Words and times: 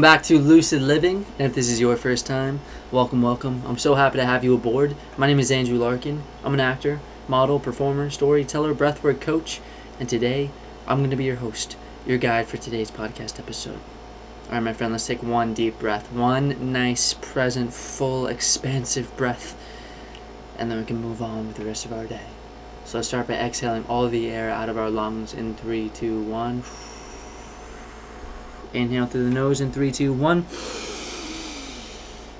Welcome 0.00 0.16
back 0.16 0.22
to 0.28 0.38
Lucid 0.38 0.80
Living. 0.80 1.26
And 1.38 1.46
if 1.46 1.54
this 1.54 1.68
is 1.68 1.78
your 1.78 1.94
first 1.94 2.24
time, 2.24 2.60
welcome, 2.90 3.20
welcome. 3.20 3.62
I'm 3.66 3.76
so 3.76 3.96
happy 3.96 4.16
to 4.16 4.24
have 4.24 4.42
you 4.42 4.54
aboard. 4.54 4.96
My 5.18 5.26
name 5.26 5.38
is 5.38 5.50
Andrew 5.50 5.76
Larkin. 5.76 6.22
I'm 6.42 6.54
an 6.54 6.60
actor, 6.60 7.00
model, 7.28 7.60
performer, 7.60 8.08
storyteller, 8.08 8.74
breathwork 8.74 9.20
coach, 9.20 9.60
and 9.98 10.08
today 10.08 10.48
I'm 10.86 11.00
going 11.00 11.10
to 11.10 11.16
be 11.16 11.24
your 11.24 11.36
host, 11.36 11.76
your 12.06 12.16
guide 12.16 12.46
for 12.46 12.56
today's 12.56 12.90
podcast 12.90 13.38
episode. 13.38 13.78
All 14.46 14.52
right, 14.52 14.60
my 14.60 14.72
friend, 14.72 14.90
let's 14.90 15.06
take 15.06 15.22
one 15.22 15.52
deep 15.52 15.78
breath. 15.78 16.10
One 16.10 16.72
nice, 16.72 17.12
present, 17.12 17.74
full, 17.74 18.26
expansive 18.26 19.14
breath. 19.18 19.54
And 20.56 20.70
then 20.70 20.78
we 20.78 20.86
can 20.86 21.02
move 21.02 21.20
on 21.20 21.48
with 21.48 21.56
the 21.56 21.66
rest 21.66 21.84
of 21.84 21.92
our 21.92 22.06
day. 22.06 22.24
So 22.86 22.96
let's 22.96 23.08
start 23.08 23.28
by 23.28 23.34
exhaling 23.34 23.84
all 23.86 24.08
the 24.08 24.30
air 24.30 24.48
out 24.48 24.70
of 24.70 24.78
our 24.78 24.88
lungs 24.88 25.34
in 25.34 25.56
three, 25.56 25.90
two, 25.90 26.22
one. 26.22 26.62
Inhale 28.72 29.06
through 29.06 29.24
the 29.24 29.34
nose 29.34 29.60
in 29.60 29.72
three, 29.72 29.90
two, 29.90 30.12
one. 30.12 30.46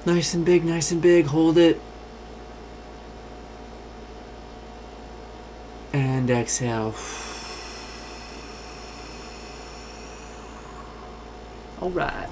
Nice 0.07 0.33
and 0.33 0.45
big, 0.45 0.65
nice 0.65 0.91
and 0.91 1.03
big. 1.03 1.27
Hold 1.27 1.59
it. 1.59 1.81
And 5.93 6.31
exhale. 6.31 6.95
All 11.81 11.91
right. 11.91 12.29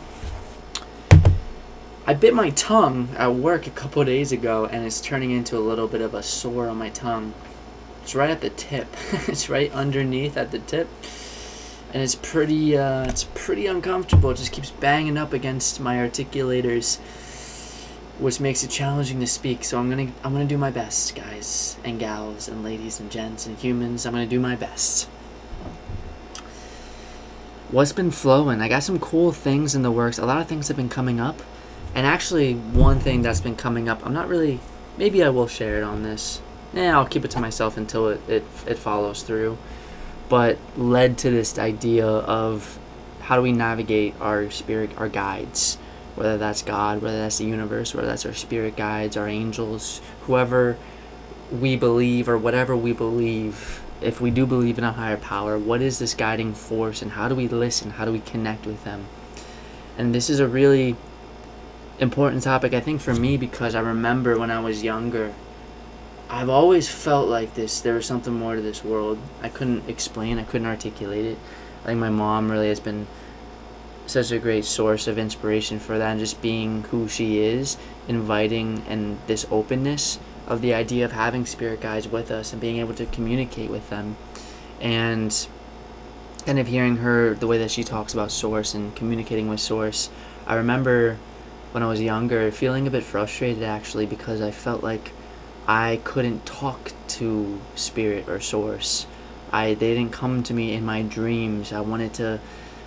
I 2.06 2.14
bit 2.14 2.32
my 2.32 2.50
tongue 2.50 3.10
at 3.18 3.34
work 3.34 3.66
a 3.66 3.70
couple 3.70 4.02
days 4.04 4.32
ago 4.32 4.66
and 4.66 4.86
it's 4.86 5.00
turning 5.00 5.30
into 5.30 5.58
a 5.58 5.60
little 5.60 5.88
bit 5.88 6.00
of 6.00 6.14
a 6.14 6.22
sore 6.22 6.68
on 6.68 6.78
my 6.78 6.88
tongue. 6.88 7.34
It's 8.02 8.14
right 8.14 8.30
at 8.30 8.40
the 8.40 8.50
tip. 8.50 8.88
it's 9.26 9.50
right 9.50 9.70
underneath 9.72 10.36
at 10.36 10.52
the 10.52 10.58
tip 10.60 10.88
and 11.92 12.02
it's 12.02 12.14
pretty 12.14 12.76
uh, 12.76 13.04
it's 13.08 13.24
pretty 13.34 13.66
uncomfortable. 13.66 14.30
It 14.30 14.36
just 14.36 14.52
keeps 14.52 14.70
banging 14.70 15.16
up 15.16 15.32
against 15.32 15.80
my 15.80 15.96
articulators, 15.96 16.98
which 18.18 18.40
makes 18.40 18.62
it 18.62 18.68
challenging 18.70 19.20
to 19.20 19.26
speak. 19.26 19.64
So 19.64 19.78
I'm 19.78 19.88
gonna 19.88 20.12
I'm 20.22 20.32
gonna 20.32 20.44
do 20.44 20.58
my 20.58 20.70
best, 20.70 21.14
guys 21.14 21.76
and 21.84 21.98
gals 21.98 22.48
and 22.48 22.62
ladies 22.62 23.00
and 23.00 23.10
gents 23.10 23.46
and 23.46 23.56
humans. 23.58 24.04
I'm 24.04 24.12
gonna 24.12 24.26
do 24.26 24.40
my 24.40 24.56
best. 24.56 25.08
What's 27.70 27.92
been 27.92 28.10
flowing? 28.10 28.62
I 28.62 28.68
got 28.68 28.82
some 28.82 28.98
cool 28.98 29.32
things 29.32 29.74
in 29.74 29.82
the 29.82 29.90
works. 29.90 30.18
A 30.18 30.24
lot 30.24 30.40
of 30.40 30.46
things 30.46 30.68
have 30.68 30.76
been 30.76 30.88
coming 30.88 31.20
up, 31.20 31.42
and 31.94 32.06
actually 32.06 32.54
one 32.54 32.98
thing 32.98 33.22
that's 33.22 33.40
been 33.40 33.56
coming 33.56 33.88
up. 33.88 34.04
I'm 34.04 34.14
not 34.14 34.28
really. 34.28 34.60
Maybe 34.98 35.22
I 35.22 35.28
will 35.28 35.46
share 35.46 35.78
it 35.78 35.84
on 35.84 36.02
this. 36.02 36.42
Yeah, 36.74 36.98
I'll 36.98 37.06
keep 37.06 37.24
it 37.24 37.30
to 37.30 37.40
myself 37.40 37.76
until 37.76 38.08
it, 38.08 38.20
it, 38.28 38.44
it 38.66 38.78
follows 38.78 39.22
through 39.22 39.56
but 40.28 40.58
led 40.76 41.18
to 41.18 41.30
this 41.30 41.58
idea 41.58 42.06
of 42.06 42.78
how 43.20 43.36
do 43.36 43.42
we 43.42 43.52
navigate 43.52 44.14
our 44.20 44.50
spirit, 44.50 44.90
our 44.96 45.08
guides, 45.08 45.76
whether 46.14 46.38
that's 46.38 46.62
God, 46.62 47.02
whether 47.02 47.18
that's 47.18 47.38
the 47.38 47.44
universe, 47.44 47.94
whether 47.94 48.06
that's 48.06 48.26
our 48.26 48.34
spirit 48.34 48.76
guides, 48.76 49.16
our 49.16 49.28
angels, 49.28 50.00
whoever 50.22 50.76
we 51.50 51.76
believe 51.76 52.28
or 52.28 52.36
whatever 52.36 52.76
we 52.76 52.92
believe. 52.92 53.82
If 54.00 54.20
we 54.20 54.30
do 54.30 54.46
believe 54.46 54.78
in 54.78 54.84
a 54.84 54.92
higher 54.92 55.16
power, 55.16 55.58
what 55.58 55.82
is 55.82 55.98
this 55.98 56.14
guiding 56.14 56.54
force 56.54 57.02
and 57.02 57.12
how 57.12 57.28
do 57.28 57.34
we 57.34 57.48
listen? 57.48 57.90
How 57.90 58.04
do 58.04 58.12
we 58.12 58.20
connect 58.20 58.66
with 58.66 58.84
them? 58.84 59.06
And 59.96 60.14
this 60.14 60.30
is 60.30 60.40
a 60.40 60.46
really 60.46 60.96
important 61.98 62.44
topic, 62.44 62.74
I 62.74 62.80
think, 62.80 63.00
for 63.00 63.14
me 63.14 63.36
because 63.36 63.74
I 63.74 63.80
remember 63.80 64.38
when 64.38 64.50
I 64.50 64.60
was 64.60 64.82
younger 64.84 65.34
I've 66.30 66.50
always 66.50 66.88
felt 66.90 67.28
like 67.28 67.54
this. 67.54 67.80
There 67.80 67.94
was 67.94 68.04
something 68.04 68.34
more 68.34 68.54
to 68.54 68.60
this 68.60 68.84
world. 68.84 69.18
I 69.42 69.48
couldn't 69.48 69.88
explain. 69.88 70.38
I 70.38 70.44
couldn't 70.44 70.66
articulate 70.66 71.24
it. 71.24 71.38
I 71.82 71.86
think 71.86 72.00
my 72.00 72.10
mom 72.10 72.50
really 72.50 72.68
has 72.68 72.80
been 72.80 73.06
such 74.06 74.30
a 74.30 74.38
great 74.38 74.64
source 74.64 75.06
of 75.06 75.18
inspiration 75.18 75.78
for 75.78 75.96
that, 75.96 76.10
and 76.10 76.20
just 76.20 76.42
being 76.42 76.82
who 76.84 77.08
she 77.08 77.38
is, 77.38 77.78
inviting 78.08 78.82
and 78.88 79.18
this 79.26 79.46
openness 79.50 80.18
of 80.46 80.60
the 80.60 80.74
idea 80.74 81.04
of 81.04 81.12
having 81.12 81.46
spirit 81.46 81.80
guides 81.80 82.08
with 82.08 82.30
us 82.30 82.52
and 82.52 82.60
being 82.60 82.76
able 82.76 82.94
to 82.94 83.06
communicate 83.06 83.70
with 83.70 83.88
them, 83.90 84.16
and 84.80 85.46
kind 86.44 86.58
of 86.58 86.66
hearing 86.66 86.96
her 86.96 87.34
the 87.34 87.46
way 87.46 87.58
that 87.58 87.70
she 87.70 87.84
talks 87.84 88.14
about 88.14 88.30
source 88.30 88.74
and 88.74 88.94
communicating 88.96 89.48
with 89.48 89.60
source. 89.60 90.08
I 90.46 90.54
remember 90.54 91.18
when 91.72 91.82
I 91.82 91.86
was 91.86 92.00
younger 92.00 92.50
feeling 92.50 92.86
a 92.86 92.90
bit 92.90 93.02
frustrated 93.02 93.62
actually 93.62 94.06
because 94.06 94.40
I 94.40 94.50
felt 94.50 94.82
like 94.82 95.12
I 95.68 96.00
couldn't 96.02 96.46
talk 96.46 96.92
to 97.08 97.60
spirit 97.74 98.26
or 98.26 98.40
source. 98.40 99.06
I 99.52 99.74
they 99.74 99.94
didn't 99.94 100.12
come 100.12 100.42
to 100.44 100.54
me 100.54 100.72
in 100.72 100.84
my 100.84 101.02
dreams. 101.02 101.74
I 101.74 101.80
wanted 101.80 102.14
to 102.14 102.40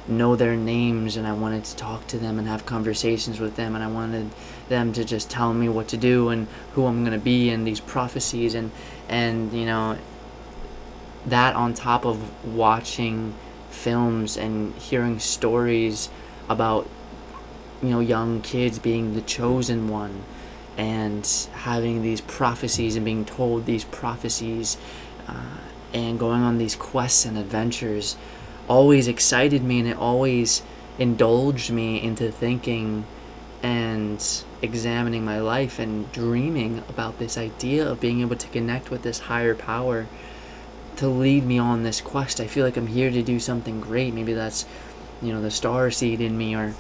know 0.08 0.36
their 0.36 0.56
names 0.56 1.16
and 1.16 1.28
I 1.28 1.34
wanted 1.34 1.64
to 1.66 1.76
talk 1.76 2.08
to 2.08 2.18
them 2.18 2.40
and 2.40 2.48
have 2.48 2.66
conversations 2.66 3.40
with 3.40 3.56
them 3.56 3.76
and 3.76 3.84
I 3.84 3.88
wanted 3.88 4.32
them 4.68 4.94
to 4.94 5.06
just 5.06 5.30
tell 5.30 5.54
me 5.54 5.70
what 5.70 5.90
to 5.90 5.98
do 5.98 6.30
and 6.30 6.48
who 6.74 6.88
I'm 6.88 7.06
going 7.06 7.18
to 7.18 7.24
be 7.24 7.52
and 7.52 7.68
these 7.68 7.80
prophecies 7.80 8.56
and 8.56 8.72
and 9.08 9.54
you 9.54 9.66
know 9.66 10.00
that 11.28 11.56
on 11.56 11.76
top 11.76 12.04
of 12.04 12.44
watching 12.44 13.36
films 13.70 14.38
and 14.38 14.74
hearing 14.76 15.20
stories 15.20 16.10
about 16.50 16.90
you 17.84 17.90
know 17.90 18.00
young 18.00 18.42
kids 18.42 18.80
being 18.80 19.14
the 19.14 19.22
chosen 19.22 19.88
one 19.88 20.24
and 20.78 21.26
having 21.54 22.02
these 22.02 22.22
prophecies 22.22 22.96
and 22.96 23.06
being 23.06 23.26
told 23.26 23.66
these 23.66 23.84
prophecies 23.86 24.78
uh, 25.28 25.58
and 25.94 26.20
going 26.20 26.42
on 26.42 26.58
these 26.58 26.76
quests 26.76 27.26
and 27.26 27.38
adventures 27.38 28.16
always 28.68 29.08
excited 29.08 29.64
me 29.64 29.80
and 29.80 29.88
it 29.88 29.98
always 29.98 30.62
indulged 30.98 31.72
me 31.72 32.02
into 32.02 32.32
thinking 32.32 33.06
and 33.64 34.44
examining 34.62 35.26
my 35.26 35.40
life 35.40 35.80
and 35.80 36.12
dreaming 36.12 36.84
about 36.90 37.20
this 37.20 37.38
idea 37.38 37.88
of 37.88 38.00
being 38.00 38.22
able 38.22 38.36
to 38.36 38.48
connect 38.48 38.90
with 38.90 39.02
this 39.04 39.20
higher 39.20 39.56
power 39.56 40.08
to 40.96 41.08
lead 41.08 41.46
me 41.46 41.58
on 41.58 41.84
this 41.84 42.02
quest. 42.02 42.40
I 42.40 42.48
feel 42.48 42.66
like 42.66 42.78
I'm 42.78 42.88
here 42.88 43.12
to 43.12 43.22
do 43.22 43.40
something 43.40 43.82
great. 43.82 44.14
Maybe 44.14 44.34
that's, 44.34 44.66
you 45.22 45.34
know, 45.34 45.42
the 45.42 45.52
star 45.52 45.92
seed 45.92 46.22
in 46.22 46.38
me 46.38 46.56
or 46.56 46.76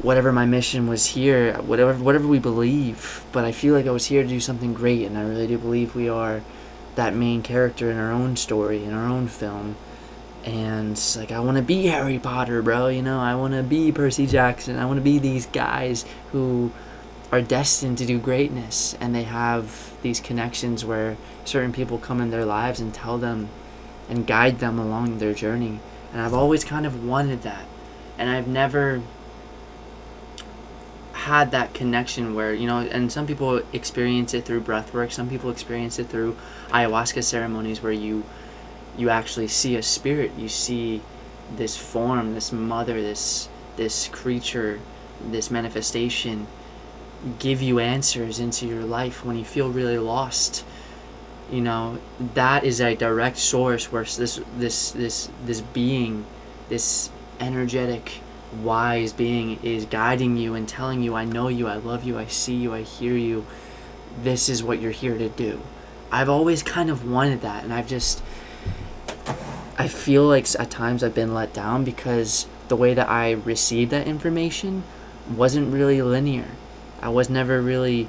whatever 0.00 0.32
my 0.32 0.46
mission 0.46 0.86
was 0.88 1.06
here, 1.06 1.54
whatever 1.58 1.92
whatever 1.94 2.26
we 2.26 2.38
believe. 2.38 3.24
But 3.32 3.44
I 3.44 3.52
feel 3.52 3.74
like 3.74 3.86
I 3.86 3.90
was 3.90 4.06
here 4.06 4.22
to 4.22 4.28
do 4.28 4.40
something 4.40 4.72
great, 4.72 5.06
and 5.06 5.18
I 5.18 5.22
really 5.22 5.46
do 5.46 5.58
believe 5.58 5.94
we 5.94 6.08
are 6.08 6.42
that 6.94 7.14
main 7.14 7.42
character 7.42 7.90
in 7.90 7.98
our 7.98 8.12
own 8.12 8.36
story, 8.36 8.84
in 8.84 8.92
our 8.92 9.06
own 9.06 9.28
film. 9.28 9.76
And 10.44 11.00
like 11.16 11.30
I 11.30 11.40
want 11.40 11.56
to 11.56 11.62
be 11.62 11.86
Harry 11.86 12.18
Potter, 12.18 12.62
bro. 12.62 12.88
You 12.88 13.02
know, 13.02 13.20
I 13.20 13.34
want 13.34 13.54
to 13.54 13.62
be 13.62 13.92
Percy 13.92 14.26
Jackson. 14.26 14.78
I 14.78 14.86
want 14.86 14.98
to 14.98 15.04
be 15.04 15.18
these 15.18 15.46
guys 15.46 16.04
who 16.32 16.72
are 17.30 17.40
destined 17.40 17.98
to 17.98 18.06
do 18.06 18.18
greatness, 18.18 18.94
and 19.00 19.14
they 19.14 19.22
have 19.22 19.92
these 20.02 20.20
connections 20.20 20.84
where 20.84 21.16
certain 21.44 21.72
people 21.72 21.98
come 21.98 22.20
in 22.20 22.30
their 22.30 22.44
lives 22.44 22.80
and 22.80 22.92
tell 22.92 23.18
them 23.18 23.48
and 24.08 24.26
guide 24.26 24.58
them 24.58 24.78
along 24.78 25.18
their 25.18 25.32
journey. 25.32 25.80
And 26.12 26.20
I've 26.20 26.34
always 26.34 26.64
kind 26.64 26.84
of 26.84 27.04
wanted 27.04 27.42
that, 27.42 27.64
and 28.18 28.28
I've 28.28 28.48
never 28.48 29.02
had 31.26 31.50
that 31.50 31.72
connection 31.74 32.34
where 32.34 32.52
you 32.54 32.66
know 32.66 32.78
and 32.78 33.10
some 33.12 33.26
people 33.26 33.62
experience 33.72 34.34
it 34.34 34.44
through 34.44 34.60
breath 34.60 34.92
work 34.92 35.12
some 35.12 35.28
people 35.28 35.50
experience 35.50 35.98
it 35.98 36.08
through 36.08 36.36
ayahuasca 36.70 37.22
ceremonies 37.22 37.82
where 37.82 37.92
you 37.92 38.24
you 38.96 39.08
actually 39.08 39.48
see 39.48 39.76
a 39.76 39.82
spirit 39.82 40.30
you 40.36 40.48
see 40.48 41.00
this 41.56 41.76
form 41.76 42.34
this 42.34 42.52
mother 42.52 43.00
this 43.00 43.48
this 43.76 44.08
creature 44.08 44.80
this 45.30 45.50
manifestation 45.50 46.46
give 47.38 47.62
you 47.62 47.78
answers 47.78 48.38
into 48.38 48.66
your 48.66 48.82
life 48.82 49.24
when 49.24 49.36
you 49.36 49.44
feel 49.44 49.70
really 49.70 49.98
lost. 49.98 50.64
You 51.50 51.60
know 51.60 51.98
that 52.34 52.64
is 52.64 52.80
a 52.80 52.94
direct 52.94 53.36
source 53.36 53.92
where 53.92 54.04
this 54.04 54.40
this 54.56 54.92
this 54.92 55.28
this 55.44 55.60
being 55.60 56.24
this 56.68 57.10
energetic 57.40 58.20
wise 58.52 59.12
being 59.12 59.58
is 59.62 59.84
guiding 59.86 60.36
you 60.36 60.54
and 60.54 60.68
telling 60.68 61.02
you, 61.02 61.14
I 61.14 61.24
know 61.24 61.48
you, 61.48 61.68
I 61.68 61.76
love 61.76 62.04
you, 62.04 62.18
I 62.18 62.26
see 62.26 62.54
you, 62.54 62.74
I 62.74 62.82
hear 62.82 63.16
you. 63.16 63.46
This 64.22 64.48
is 64.48 64.62
what 64.62 64.80
you're 64.80 64.90
here 64.90 65.16
to 65.16 65.28
do. 65.28 65.60
I've 66.10 66.28
always 66.28 66.62
kind 66.62 66.90
of 66.90 67.10
wanted 67.10 67.40
that, 67.40 67.64
and 67.64 67.72
I've 67.72 67.88
just. 67.88 68.22
I 69.78 69.88
feel 69.88 70.24
like 70.24 70.46
at 70.58 70.70
times 70.70 71.02
I've 71.02 71.14
been 71.14 71.32
let 71.32 71.54
down 71.54 71.82
because 71.82 72.46
the 72.68 72.76
way 72.76 72.92
that 72.94 73.08
I 73.08 73.32
received 73.32 73.90
that 73.90 74.06
information 74.06 74.84
wasn't 75.34 75.72
really 75.72 76.02
linear. 76.02 76.48
I 77.00 77.08
was 77.08 77.30
never 77.30 77.60
really 77.60 78.08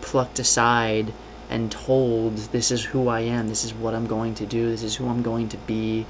plucked 0.00 0.38
aside 0.38 1.12
and 1.50 1.72
told, 1.72 2.36
this 2.36 2.70
is 2.70 2.84
who 2.84 3.08
I 3.08 3.20
am, 3.20 3.48
this 3.48 3.64
is 3.64 3.72
what 3.72 3.94
I'm 3.94 4.06
going 4.06 4.34
to 4.36 4.46
do, 4.46 4.70
this 4.70 4.82
is 4.82 4.96
who 4.96 5.08
I'm 5.08 5.22
going 5.22 5.48
to 5.48 5.56
be, 5.56 6.06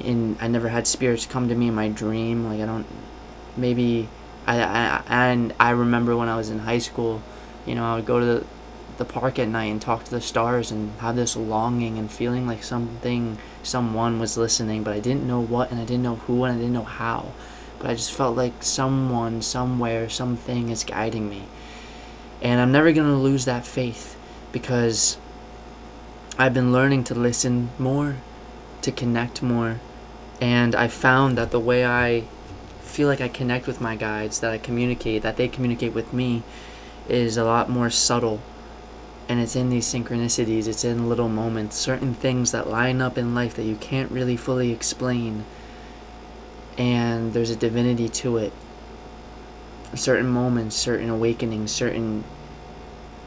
in 0.00 0.36
I 0.40 0.48
never 0.48 0.68
had 0.68 0.86
spirits 0.86 1.26
come 1.26 1.48
to 1.48 1.54
me 1.54 1.68
in 1.68 1.74
my 1.74 1.88
dream. 1.88 2.44
Like 2.46 2.60
I 2.60 2.66
don't 2.66 2.86
maybe 3.56 4.08
I, 4.46 4.60
I 4.62 5.02
and 5.08 5.54
I 5.60 5.70
remember 5.70 6.16
when 6.16 6.28
I 6.28 6.36
was 6.36 6.50
in 6.50 6.60
high 6.60 6.78
school, 6.78 7.22
you 7.66 7.74
know, 7.74 7.84
I 7.84 7.96
would 7.96 8.06
go 8.06 8.18
to 8.20 8.26
the 8.26 8.46
the 8.98 9.04
park 9.06 9.38
at 9.38 9.48
night 9.48 9.64
and 9.64 9.80
talk 9.80 10.04
to 10.04 10.10
the 10.10 10.20
stars 10.20 10.70
and 10.70 10.92
have 11.00 11.16
this 11.16 11.34
longing 11.34 11.98
and 11.98 12.10
feeling 12.10 12.46
like 12.46 12.62
something 12.62 13.38
someone 13.62 14.18
was 14.20 14.36
listening, 14.36 14.82
but 14.82 14.92
I 14.92 15.00
didn't 15.00 15.26
know 15.26 15.40
what 15.40 15.70
and 15.70 15.80
I 15.80 15.84
didn't 15.84 16.02
know 16.02 16.16
who 16.16 16.44
and 16.44 16.54
I 16.54 16.56
didn't 16.58 16.74
know 16.74 16.84
how. 16.84 17.32
but 17.78 17.90
I 17.90 17.94
just 17.94 18.12
felt 18.12 18.36
like 18.36 18.62
someone, 18.62 19.42
somewhere, 19.42 20.08
something 20.08 20.68
is 20.68 20.84
guiding 20.84 21.28
me. 21.28 21.44
And 22.40 22.60
I'm 22.60 22.70
never 22.70 22.92
to 22.92 23.02
lose 23.02 23.44
that 23.46 23.66
faith 23.66 24.16
because 24.52 25.16
I've 26.38 26.54
been 26.54 26.72
learning 26.72 27.04
to 27.04 27.14
listen 27.14 27.70
more, 27.78 28.16
to 28.82 28.92
connect 28.92 29.42
more, 29.42 29.80
and 30.40 30.74
I 30.74 30.88
found 30.88 31.38
that 31.38 31.50
the 31.50 31.60
way 31.60 31.86
I 31.86 32.24
feel 32.80 33.08
like 33.08 33.20
I 33.20 33.28
connect 33.28 33.66
with 33.66 33.80
my 33.80 33.96
guides, 33.96 34.40
that 34.40 34.52
I 34.52 34.58
communicate, 34.58 35.22
that 35.22 35.36
they 35.36 35.48
communicate 35.48 35.94
with 35.94 36.12
me, 36.12 36.42
is 37.08 37.36
a 37.36 37.44
lot 37.44 37.70
more 37.70 37.90
subtle. 37.90 38.40
And 39.28 39.40
it's 39.40 39.56
in 39.56 39.70
these 39.70 39.86
synchronicities, 39.86 40.66
it's 40.66 40.84
in 40.84 41.08
little 41.08 41.28
moments, 41.28 41.76
certain 41.76 42.12
things 42.12 42.52
that 42.52 42.68
line 42.68 43.00
up 43.00 43.16
in 43.16 43.34
life 43.34 43.54
that 43.54 43.64
you 43.64 43.76
can't 43.76 44.10
really 44.10 44.36
fully 44.36 44.72
explain. 44.72 45.44
And 46.76 47.32
there's 47.32 47.50
a 47.50 47.56
divinity 47.56 48.08
to 48.08 48.36
it. 48.36 48.52
Certain 49.94 50.28
moments, 50.28 50.76
certain 50.76 51.08
awakenings, 51.08 51.70
certain 51.70 52.24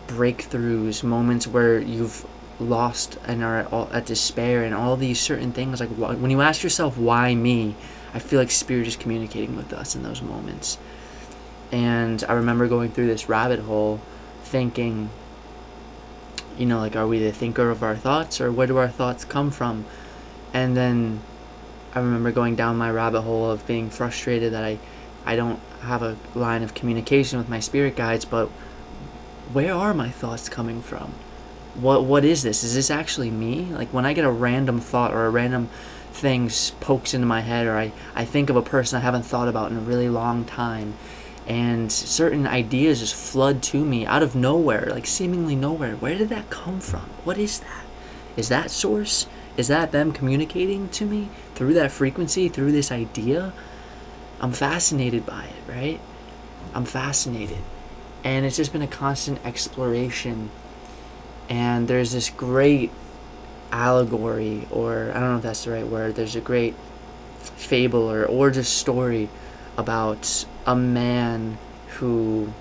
breakthroughs, 0.08 1.04
moments 1.04 1.48
where 1.48 1.80
you've 1.80 2.26
lost 2.60 3.18
and 3.26 3.44
are 3.44 3.60
at, 3.60 3.74
at 3.92 4.06
despair, 4.06 4.64
and 4.64 4.74
all 4.74 4.96
these 4.96 5.20
certain 5.20 5.52
things. 5.52 5.80
Like 5.80 5.90
when 5.90 6.32
you 6.32 6.42
ask 6.42 6.64
yourself, 6.64 6.98
why 6.98 7.36
me? 7.36 7.76
I 8.14 8.20
feel 8.20 8.40
like 8.40 8.52
spirit 8.52 8.88
is 8.88 8.96
communicating 8.96 9.56
with 9.58 9.74
us 9.74 9.96
in 9.96 10.04
those 10.04 10.22
moments. 10.22 10.78
And 11.72 12.24
I 12.30 12.34
remember 12.34 12.68
going 12.68 12.92
through 12.92 13.08
this 13.08 13.28
rabbit 13.28 13.60
hole 13.60 14.00
thinking, 14.44 15.10
you 16.58 16.66
know, 16.66 16.80
like, 16.80 16.96
are 16.96 17.08
we 17.08 17.20
the 17.20 17.34
thinker 17.34 17.70
of 17.70 17.84
our 17.84 17.96
thoughts 17.96 18.40
or 18.40 18.52
where 18.52 18.68
do 18.68 18.78
our 18.78 18.88
thoughts 18.88 19.26
come 19.26 19.52
from? 19.52 19.86
And 20.54 20.78
then 20.78 21.20
I 21.94 22.00
remember 22.00 22.32
going 22.32 22.56
down 22.56 22.78
my 22.78 22.90
rabbit 22.90 23.22
hole 23.22 23.52
of 23.52 23.68
being 23.68 23.90
frustrated 23.90 24.54
that 24.54 24.64
I, 24.64 24.80
I 25.26 25.36
don't 25.36 25.60
have 25.82 26.02
a 26.02 26.16
line 26.34 26.64
of 26.64 26.74
communication 26.74 27.38
with 27.38 27.50
my 27.50 27.60
spirit 27.60 27.96
guides, 27.98 28.24
but 28.24 28.48
where 29.52 29.74
are 29.74 29.94
my 29.94 30.10
thoughts 30.10 30.48
coming 30.48 30.82
from? 30.82 31.14
What 31.76 32.06
what 32.06 32.26
is 32.26 32.44
this? 32.44 32.64
Is 32.64 32.76
this 32.76 32.90
actually 32.90 33.32
me? 33.32 33.66
Like 33.66 33.90
when 33.90 34.06
I 34.06 34.14
get 34.14 34.26
a 34.26 34.32
random 34.32 34.80
thought 34.80 35.14
or 35.14 35.26
a 35.26 35.30
random 35.30 35.70
things 36.12 36.72
pokes 36.80 37.14
into 37.14 37.28
my 37.28 37.42
head 37.42 37.68
or 37.68 37.78
I, 37.78 37.92
I 38.16 38.24
think 38.24 38.50
of 38.50 38.56
a 38.56 38.62
person 38.62 38.98
I 38.98 39.02
haven't 39.02 39.24
thought 39.24 39.50
about 39.50 39.72
in 39.72 39.78
a 39.78 39.82
really 39.82 40.08
long 40.08 40.46
time 40.46 40.94
and 41.48 41.92
certain 41.92 42.48
ideas 42.48 43.00
just 43.00 43.16
flood 43.16 43.62
to 43.62 43.84
me 43.84 44.06
out 44.06 44.24
of 44.24 44.36
nowhere, 44.36 44.88
like 44.90 45.06
seemingly 45.06 45.56
nowhere. 45.56 45.96
Where 45.96 46.18
did 46.18 46.30
that 46.30 46.50
come 46.50 46.80
from? 46.80 47.08
What 47.24 47.38
is 47.38 47.60
that? 47.60 47.86
Is 48.36 48.50
that 48.50 48.72
source? 48.72 49.28
Is 49.56 49.68
that 49.68 49.92
them 49.92 50.12
communicating 50.12 50.90
to 50.90 51.06
me 51.06 51.30
through 51.54 51.76
that 51.76 51.92
frequency, 51.92 52.50
through 52.50 52.72
this 52.72 52.92
idea? 52.92 53.54
I'm 54.42 54.52
fascinated 54.52 55.26
by 55.26 55.46
it, 55.46 55.72
right? 55.72 56.00
I'm 56.74 56.86
fascinated. 56.86 57.60
And 58.24 58.46
it's 58.46 58.58
just 58.58 58.74
been 58.74 58.82
a 58.82 58.88
constant 58.88 59.40
exploration. 59.46 60.50
And 61.50 61.88
there's 61.88 62.12
this 62.12 62.30
great 62.30 62.92
allegory, 63.72 64.68
or 64.72 65.12
I 65.14 65.20
don't 65.20 65.32
know 65.32 65.38
if 65.38 65.44
that's 65.44 65.66
the 65.66 65.72
right 65.72 65.88
word, 65.88 66.16
there's 66.16 66.36
a 66.36 66.42
great 66.42 66.76
fable 67.40 68.10
or, 68.10 68.26
or 68.26 68.52
just 68.52 68.78
story 68.78 69.30
about 69.78 70.46
a 70.66 70.76
man 70.76 71.58
who 72.00 72.52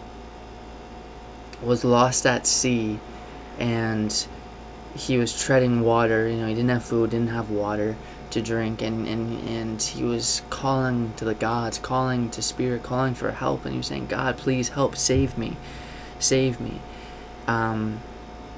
was 1.62 1.84
lost 1.84 2.26
at 2.26 2.46
sea 2.46 2.98
and 3.58 4.26
he 4.94 5.16
was 5.16 5.42
treading 5.42 5.81
water 5.81 6.28
you 6.28 6.36
know 6.36 6.46
he 6.46 6.54
didn't 6.54 6.69
have 6.69 6.84
food 6.84 7.10
didn't 7.10 7.28
have 7.28 7.50
water 7.50 7.96
to 8.31 8.42
drink 8.42 8.82
and, 8.82 9.08
and, 9.08 9.48
and 9.48 9.81
he 9.81 10.04
was 10.04 10.42
calling 10.50 11.12
to 11.16 11.25
the 11.25 11.34
gods 11.34 11.78
calling 11.78 12.28
to 12.28 12.42
spirit 12.42 12.82
calling 12.82 13.14
for 13.14 13.31
help 13.31 13.64
and 13.64 13.72
he 13.72 13.78
was 13.78 13.86
saying 13.86 14.06
god 14.06 14.36
please 14.36 14.70
help 14.70 14.96
save 14.96 15.38
me 15.38 15.56
save 16.19 16.60
me. 16.60 16.81
Um, 17.46 18.00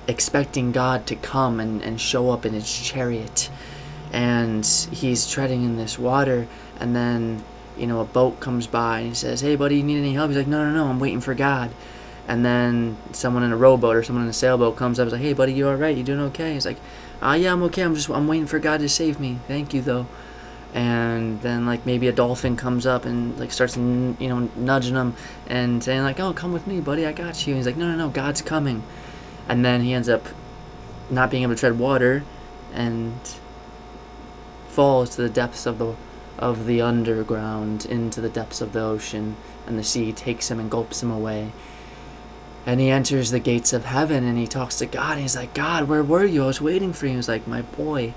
expecting 0.08 0.72
God 0.72 1.06
to 1.06 1.16
come 1.16 1.60
and, 1.60 1.82
and 1.82 2.00
show 2.00 2.30
up 2.30 2.46
in 2.46 2.52
his 2.52 2.70
chariot. 2.70 3.50
And 4.12 4.64
he's 4.64 5.28
treading 5.28 5.64
in 5.64 5.76
this 5.76 5.98
water, 5.98 6.46
and 6.78 6.94
then, 6.94 7.44
you 7.76 7.86
know, 7.86 8.00
a 8.00 8.04
boat 8.04 8.40
comes 8.40 8.66
by 8.66 9.00
and 9.00 9.08
he 9.08 9.14
says, 9.14 9.40
Hey, 9.40 9.56
buddy, 9.56 9.78
you 9.78 9.82
need 9.82 9.98
any 9.98 10.14
help? 10.14 10.30
He's 10.30 10.38
like, 10.38 10.46
No, 10.46 10.64
no, 10.64 10.72
no, 10.72 10.86
I'm 10.88 11.00
waiting 11.00 11.20
for 11.20 11.34
God. 11.34 11.70
And 12.28 12.44
then 12.44 12.96
someone 13.12 13.42
in 13.42 13.52
a 13.52 13.56
rowboat 13.56 13.94
or 13.94 14.02
someone 14.02 14.24
in 14.24 14.30
a 14.30 14.34
sailboat 14.34 14.76
comes 14.76 14.98
up 14.98 15.04
and 15.04 15.08
is 15.08 15.12
like, 15.12 15.22
Hey, 15.22 15.32
buddy, 15.32 15.52
you 15.52 15.68
alright? 15.68 15.96
You 15.96 16.02
doing 16.02 16.20
okay? 16.20 16.54
He's 16.54 16.66
like, 16.66 16.78
Ah, 17.20 17.30
uh, 17.30 17.34
yeah, 17.34 17.52
I'm 17.52 17.62
okay. 17.64 17.82
I'm 17.82 17.94
just, 17.94 18.08
I'm 18.08 18.28
waiting 18.28 18.46
for 18.46 18.58
God 18.58 18.80
to 18.80 18.88
save 18.88 19.18
me. 19.18 19.38
Thank 19.48 19.74
you, 19.74 19.82
though. 19.82 20.06
And 20.72 21.40
then, 21.40 21.64
like, 21.66 21.86
maybe 21.86 22.06
a 22.08 22.12
dolphin 22.12 22.56
comes 22.56 22.86
up 22.86 23.06
and, 23.06 23.38
like, 23.38 23.50
starts, 23.50 23.76
you 23.76 24.16
know, 24.20 24.50
nudging 24.54 24.94
him 24.94 25.14
and 25.46 25.82
saying, 25.82 26.02
like, 26.02 26.20
Oh, 26.20 26.32
come 26.32 26.52
with 26.52 26.66
me, 26.66 26.80
buddy, 26.80 27.06
I 27.06 27.12
got 27.12 27.46
you. 27.46 27.54
And 27.54 27.58
he's 27.58 27.66
like, 27.66 27.76
No, 27.76 27.88
no, 27.88 27.96
no, 27.96 28.08
God's 28.08 28.40
coming 28.40 28.82
and 29.48 29.64
then 29.64 29.82
he 29.82 29.92
ends 29.92 30.08
up 30.08 30.26
not 31.10 31.30
being 31.30 31.42
able 31.42 31.54
to 31.54 31.60
tread 31.60 31.78
water 31.78 32.24
and 32.72 33.18
falls 34.68 35.16
to 35.16 35.22
the 35.22 35.28
depths 35.28 35.66
of 35.66 35.78
the 35.78 35.94
of 36.38 36.66
the 36.66 36.82
underground 36.82 37.86
into 37.86 38.20
the 38.20 38.28
depths 38.28 38.60
of 38.60 38.74
the 38.74 38.80
ocean 38.80 39.36
and 39.66 39.78
the 39.78 39.84
sea 39.84 40.12
takes 40.12 40.50
him 40.50 40.60
and 40.60 40.70
gulps 40.70 41.02
him 41.02 41.10
away. 41.10 41.50
And 42.66 42.78
he 42.78 42.90
enters 42.90 43.30
the 43.30 43.38
gates 43.38 43.72
of 43.72 43.86
heaven 43.86 44.22
and 44.22 44.36
he 44.36 44.46
talks 44.46 44.76
to 44.78 44.86
God 44.86 45.12
and 45.12 45.22
he's 45.22 45.36
like 45.36 45.54
God 45.54 45.88
where 45.88 46.02
were 46.02 46.26
you? 46.26 46.44
I 46.44 46.46
was 46.48 46.60
waiting 46.60 46.92
for 46.92 47.06
you. 47.06 47.16
He's 47.16 47.28
like 47.28 47.46
my 47.46 47.62
boy 47.62 48.12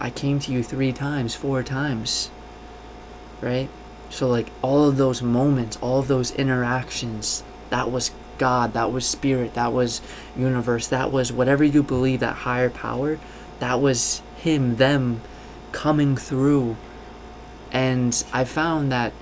I 0.00 0.10
came 0.10 0.40
to 0.40 0.52
you 0.52 0.64
3 0.64 0.92
times 0.92 1.34
4 1.34 1.62
times. 1.62 2.30
Right? 3.40 3.68
So 4.08 4.28
like 4.28 4.50
all 4.62 4.88
of 4.88 4.96
those 4.96 5.22
moments 5.22 5.78
all 5.80 6.00
of 6.00 6.08
those 6.08 6.32
interactions 6.32 7.44
that 7.68 7.92
was 7.92 8.10
God, 8.40 8.72
that 8.72 8.90
was 8.90 9.04
spirit, 9.04 9.52
that 9.52 9.74
was 9.74 10.00
universe, 10.34 10.88
that 10.88 11.12
was 11.12 11.30
whatever 11.30 11.62
you 11.62 11.82
believe, 11.82 12.20
that 12.20 12.36
higher 12.36 12.70
power, 12.70 13.18
that 13.58 13.82
was 13.82 14.22
Him, 14.36 14.76
them 14.76 15.20
coming 15.72 16.16
through. 16.16 16.78
And 17.70 18.24
I 18.32 18.44
found 18.44 18.90
that 18.90 19.12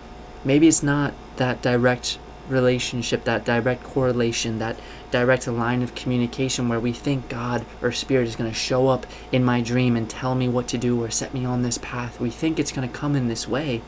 maybe 0.45 0.69
it's 0.69 0.85
not 0.85 1.15
that 1.37 1.61
direct 1.63 2.21
relationship, 2.49 3.25
that 3.25 3.45
direct 3.45 3.83
correlation, 3.83 4.61
that 4.61 4.79
direct 5.11 5.49
line 5.49 5.83
of 5.83 5.97
communication 5.97 6.69
where 6.69 6.79
we 6.79 6.93
think 6.93 7.29
God 7.29 7.67
or 7.83 7.91
Spirit 7.91 8.29
is 8.29 8.37
going 8.37 8.49
to 8.49 8.57
show 8.57 8.87
up 8.87 9.05
in 9.33 9.45
my 9.45 9.61
dream 9.61 9.97
and 9.97 10.09
tell 10.09 10.37
me 10.37 10.49
what 10.49 10.69
to 10.69 10.79
do 10.79 11.03
or 11.03 11.11
set 11.11 11.35
me 11.35 11.45
on 11.45 11.63
this 11.63 11.79
path. 11.79 12.21
We 12.21 12.31
think 12.31 12.61
it's 12.61 12.71
going 12.71 12.89
to 12.89 12.95
come 12.95 13.17
in 13.17 13.27
this 13.27 13.49
way. 13.49 13.83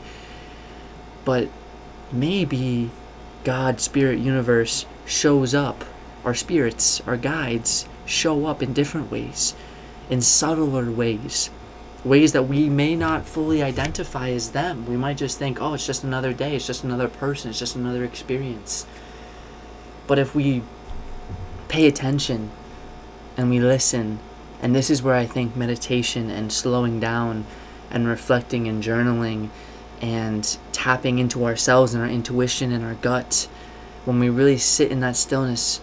But 1.23 1.47
maybe 2.11 2.91
God, 3.45 3.79
Spirit, 3.79 4.19
Universe 4.19 4.85
shows 5.05 5.53
up. 5.53 5.83
Our 6.23 6.35
spirits, 6.35 7.01
our 7.07 7.17
guides, 7.17 7.87
show 8.05 8.45
up 8.45 8.61
in 8.61 8.73
different 8.73 9.11
ways, 9.11 9.55
in 10.09 10.21
subtler 10.21 10.91
ways, 10.91 11.49
ways 12.03 12.33
that 12.33 12.43
we 12.43 12.69
may 12.69 12.95
not 12.95 13.25
fully 13.25 13.63
identify 13.63 14.29
as 14.29 14.51
them. 14.51 14.85
We 14.85 14.97
might 14.97 15.17
just 15.17 15.37
think, 15.37 15.61
oh, 15.61 15.73
it's 15.73 15.85
just 15.85 16.03
another 16.03 16.33
day, 16.33 16.55
it's 16.55 16.67
just 16.67 16.83
another 16.83 17.07
person, 17.07 17.49
it's 17.49 17.59
just 17.59 17.75
another 17.75 18.03
experience. 18.03 18.85
But 20.07 20.19
if 20.19 20.35
we 20.35 20.63
pay 21.67 21.87
attention 21.87 22.51
and 23.37 23.49
we 23.49 23.59
listen, 23.59 24.19
and 24.61 24.75
this 24.75 24.89
is 24.89 25.01
where 25.01 25.15
I 25.15 25.25
think 25.25 25.55
meditation 25.55 26.29
and 26.29 26.51
slowing 26.51 26.99
down 26.99 27.45
and 27.89 28.07
reflecting 28.07 28.67
and 28.67 28.83
journaling 28.83 29.49
and 30.01 30.57
tapping 30.71 31.19
into 31.19 31.45
ourselves 31.45 31.93
and 31.93 32.03
our 32.03 32.09
intuition 32.09 32.71
and 32.71 32.83
our 32.83 32.95
gut 32.95 33.47
when 34.05 34.19
we 34.19 34.29
really 34.29 34.57
sit 34.57 34.91
in 34.91 34.99
that 35.01 35.15
stillness, 35.15 35.81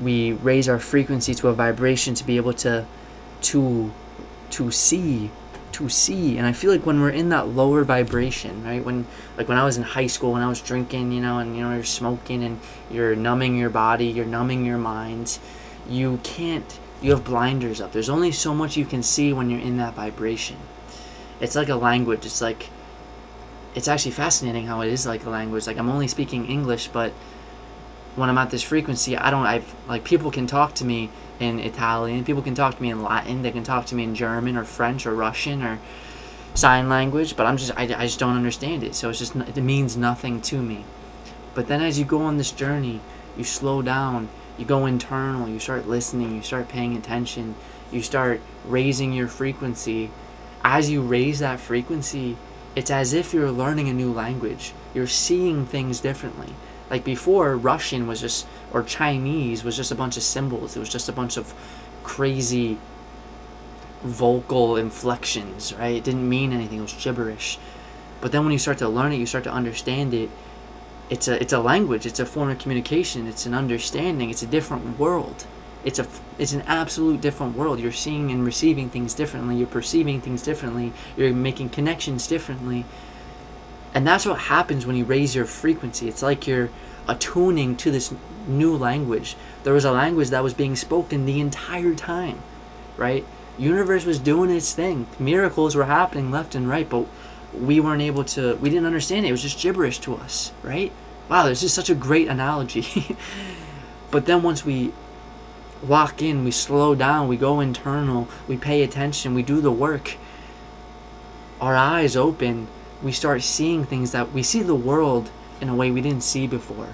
we 0.00 0.32
raise 0.32 0.68
our 0.68 0.78
frequency 0.78 1.34
to 1.34 1.48
a 1.48 1.52
vibration 1.52 2.14
to 2.14 2.24
be 2.24 2.36
able 2.36 2.52
to 2.54 2.86
to 3.42 3.92
to 4.50 4.70
see 4.70 5.30
to 5.72 5.88
see. 5.88 6.38
And 6.38 6.46
i 6.46 6.52
feel 6.52 6.70
like 6.70 6.86
when 6.86 7.00
we're 7.00 7.10
in 7.10 7.28
that 7.28 7.48
lower 7.48 7.84
vibration 7.84 8.64
right 8.64 8.84
when 8.84 9.06
like 9.36 9.48
when 9.48 9.58
i 9.58 9.64
was 9.64 9.76
in 9.76 9.82
high 9.82 10.06
school 10.06 10.32
when 10.32 10.42
i 10.42 10.48
was 10.48 10.60
drinking 10.60 11.12
you 11.12 11.20
know 11.20 11.38
and 11.38 11.56
you 11.56 11.62
know 11.62 11.74
you're 11.74 11.84
smoking 11.84 12.42
and 12.42 12.60
you're 12.90 13.14
numbing 13.14 13.56
your 13.56 13.70
body 13.70 14.06
you're 14.06 14.24
numbing 14.24 14.64
your 14.64 14.78
mind 14.78 15.38
you 15.88 16.18
can't 16.22 16.78
you 17.04 17.10
have 17.10 17.22
blinders 17.22 17.82
up. 17.82 17.92
There's 17.92 18.08
only 18.08 18.32
so 18.32 18.54
much 18.54 18.78
you 18.78 18.86
can 18.86 19.02
see 19.02 19.30
when 19.32 19.50
you're 19.50 19.60
in 19.60 19.76
that 19.76 19.94
vibration. 19.94 20.56
It's 21.38 21.54
like 21.54 21.68
a 21.68 21.76
language. 21.76 22.24
It's 22.24 22.40
like 22.40 22.70
it's 23.74 23.88
actually 23.88 24.12
fascinating 24.12 24.66
how 24.66 24.80
it 24.80 24.88
is 24.88 25.04
like 25.04 25.26
a 25.26 25.30
language. 25.30 25.66
Like 25.66 25.76
i'm 25.76 25.90
only 25.90 26.08
speaking 26.08 26.46
english 26.46 26.88
but 26.88 27.12
when 28.16 28.28
I'm 28.28 28.38
at 28.38 28.50
this 28.50 28.62
frequency, 28.62 29.16
I 29.16 29.30
don't. 29.30 29.46
I 29.46 29.62
like 29.88 30.04
people 30.04 30.30
can 30.30 30.46
talk 30.46 30.74
to 30.76 30.84
me 30.84 31.10
in 31.40 31.58
Italian, 31.58 32.24
people 32.24 32.42
can 32.42 32.54
talk 32.54 32.76
to 32.76 32.82
me 32.82 32.90
in 32.90 33.02
Latin, 33.02 33.42
they 33.42 33.50
can 33.50 33.64
talk 33.64 33.86
to 33.86 33.94
me 33.94 34.04
in 34.04 34.14
German 34.14 34.56
or 34.56 34.64
French 34.64 35.06
or 35.06 35.14
Russian 35.14 35.62
or 35.62 35.80
sign 36.54 36.88
language, 36.88 37.36
but 37.36 37.46
I'm 37.46 37.56
just 37.56 37.72
I, 37.76 37.82
I 37.82 38.06
just 38.06 38.18
don't 38.18 38.36
understand 38.36 38.82
it. 38.82 38.94
So 38.94 39.10
it's 39.10 39.18
just 39.18 39.34
it 39.34 39.56
means 39.56 39.96
nothing 39.96 40.40
to 40.42 40.62
me. 40.62 40.84
But 41.54 41.66
then 41.66 41.82
as 41.82 41.98
you 41.98 42.04
go 42.04 42.22
on 42.22 42.36
this 42.36 42.52
journey, 42.52 43.00
you 43.36 43.44
slow 43.44 43.82
down, 43.82 44.28
you 44.58 44.64
go 44.64 44.86
internal, 44.86 45.48
you 45.48 45.58
start 45.58 45.88
listening, 45.88 46.36
you 46.36 46.42
start 46.42 46.68
paying 46.68 46.96
attention, 46.96 47.54
you 47.90 48.02
start 48.02 48.40
raising 48.66 49.12
your 49.12 49.28
frequency. 49.28 50.10
As 50.62 50.88
you 50.88 51.02
raise 51.02 51.40
that 51.40 51.60
frequency, 51.60 52.36
it's 52.74 52.90
as 52.90 53.12
if 53.12 53.34
you're 53.34 53.52
learning 53.52 53.88
a 53.88 53.92
new 53.92 54.12
language. 54.12 54.72
You're 54.94 55.06
seeing 55.06 55.66
things 55.66 56.00
differently. 56.00 56.54
Like 56.90 57.04
before, 57.04 57.56
Russian 57.56 58.06
was 58.06 58.20
just, 58.20 58.46
or 58.72 58.82
Chinese 58.82 59.64
was 59.64 59.76
just 59.76 59.90
a 59.90 59.94
bunch 59.94 60.16
of 60.16 60.22
symbols. 60.22 60.76
It 60.76 60.80
was 60.80 60.88
just 60.88 61.08
a 61.08 61.12
bunch 61.12 61.36
of 61.36 61.54
crazy 62.02 62.78
vocal 64.02 64.76
inflections, 64.76 65.74
right? 65.74 65.96
It 65.96 66.04
didn't 66.04 66.28
mean 66.28 66.52
anything. 66.52 66.78
It 66.78 66.82
was 66.82 66.92
gibberish. 66.92 67.58
But 68.20 68.32
then 68.32 68.42
when 68.44 68.52
you 68.52 68.58
start 68.58 68.78
to 68.78 68.88
learn 68.88 69.12
it, 69.12 69.16
you 69.16 69.26
start 69.26 69.44
to 69.44 69.52
understand 69.52 70.14
it. 70.14 70.30
It's 71.10 71.28
a 71.28 71.40
it's 71.40 71.52
a 71.52 71.58
language. 71.58 72.06
It's 72.06 72.20
a 72.20 72.26
form 72.26 72.50
of 72.50 72.58
communication. 72.58 73.26
It's 73.26 73.46
an 73.46 73.54
understanding. 73.54 74.30
It's 74.30 74.42
a 74.42 74.46
different 74.46 74.98
world. 74.98 75.46
It's 75.84 75.98
a 75.98 76.06
it's 76.38 76.52
an 76.52 76.62
absolute 76.62 77.20
different 77.20 77.56
world. 77.56 77.80
You're 77.80 77.92
seeing 77.92 78.30
and 78.30 78.44
receiving 78.44 78.88
things 78.88 79.14
differently. 79.14 79.56
You're 79.56 79.66
perceiving 79.66 80.20
things 80.20 80.42
differently. 80.42 80.92
You're 81.16 81.34
making 81.34 81.70
connections 81.70 82.26
differently. 82.26 82.84
And 83.94 84.06
that's 84.06 84.26
what 84.26 84.40
happens 84.40 84.84
when 84.84 84.96
you 84.96 85.04
raise 85.04 85.34
your 85.34 85.44
frequency. 85.44 86.08
It's 86.08 86.22
like 86.22 86.46
you're 86.46 86.70
attuning 87.06 87.76
to 87.76 87.90
this 87.90 88.12
new 88.46 88.76
language. 88.76 89.36
There 89.62 89.72
was 89.72 89.84
a 89.84 89.92
language 89.92 90.30
that 90.30 90.42
was 90.42 90.52
being 90.52 90.76
spoken 90.76 91.26
the 91.26 91.40
entire 91.40 91.94
time, 91.94 92.42
right? 92.96 93.24
Universe 93.56 94.04
was 94.04 94.18
doing 94.18 94.50
its 94.50 94.72
thing. 94.72 95.06
Miracles 95.18 95.76
were 95.76 95.84
happening 95.84 96.30
left 96.30 96.54
and 96.54 96.68
right, 96.68 96.88
but 96.88 97.06
we 97.52 97.78
weren't 97.78 98.02
able 98.02 98.24
to 98.24 98.56
we 98.56 98.68
didn't 98.68 98.86
understand 98.86 99.24
it. 99.24 99.28
It 99.28 99.32
was 99.32 99.42
just 99.42 99.60
gibberish 99.60 100.00
to 100.00 100.16
us, 100.16 100.52
right? 100.62 100.90
Wow, 101.28 101.46
this 101.46 101.62
is 101.62 101.72
such 101.72 101.88
a 101.88 101.94
great 101.94 102.28
analogy. 102.28 103.16
but 104.10 104.26
then 104.26 104.42
once 104.42 104.64
we 104.64 104.92
walk 105.82 106.20
in, 106.20 106.44
we 106.44 106.50
slow 106.50 106.94
down, 106.94 107.28
we 107.28 107.36
go 107.36 107.60
internal, 107.60 108.28
we 108.48 108.56
pay 108.56 108.82
attention, 108.82 109.34
we 109.34 109.42
do 109.42 109.60
the 109.60 109.70
work. 109.70 110.16
Our 111.60 111.76
eyes 111.76 112.16
open, 112.16 112.66
we 113.04 113.12
start 113.12 113.42
seeing 113.42 113.84
things 113.84 114.12
that 114.12 114.32
we 114.32 114.42
see 114.42 114.62
the 114.62 114.74
world 114.74 115.30
in 115.60 115.68
a 115.68 115.74
way 115.74 115.90
we 115.90 116.00
didn't 116.00 116.22
see 116.22 116.46
before. 116.46 116.88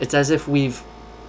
It's 0.00 0.12
as 0.12 0.30
if 0.30 0.46
we've 0.48 0.82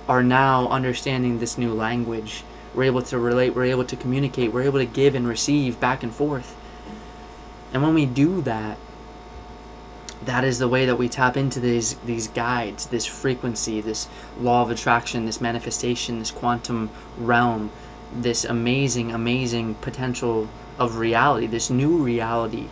are 0.10 0.24
now 0.24 0.68
understanding 0.70 1.38
this 1.38 1.56
new 1.56 1.72
language. 1.72 2.44
We're 2.74 2.86
able 2.86 3.04
to 3.04 3.20
relate, 3.20 3.56
we're 3.56 3.66
able 3.66 3.86
to 3.86 3.96
communicate, 3.96 4.52
we're 4.52 4.64
able 4.64 4.80
to 4.80 4.86
give 4.86 5.14
and 5.14 5.28
receive 5.28 5.80
back 5.80 6.02
and 6.02 6.14
forth. 6.14 6.58
And 7.72 7.84
when 7.84 7.94
we 7.94 8.08
do 8.08 8.42
that, 8.42 8.80
that 10.26 10.44
is 10.44 10.58
the 10.58 10.68
way 10.68 10.88
that 10.88 10.98
we 10.98 11.08
tap 11.08 11.38
into 11.38 11.60
these 11.60 11.94
these 12.06 12.28
guides, 12.28 12.88
this 12.88 13.06
frequency, 13.06 13.80
this 13.80 14.08
law 14.40 14.64
of 14.64 14.72
attraction, 14.72 15.26
this 15.26 15.40
manifestation, 15.40 16.20
this 16.20 16.32
quantum 16.32 16.90
realm, 17.18 17.72
this 18.14 18.44
amazing, 18.44 19.12
amazing 19.12 19.76
potential 19.76 20.50
of 20.80 20.98
reality, 20.98 21.46
this 21.46 21.70
new 21.70 21.98
reality. 21.98 22.68